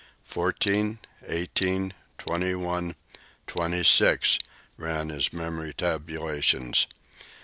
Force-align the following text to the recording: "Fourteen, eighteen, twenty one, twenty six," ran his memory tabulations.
"Fourteen, 0.25 0.97
eighteen, 1.27 1.93
twenty 2.17 2.55
one, 2.55 2.95
twenty 3.45 3.83
six," 3.83 4.39
ran 4.75 5.09
his 5.09 5.31
memory 5.31 5.75
tabulations. 5.75 6.87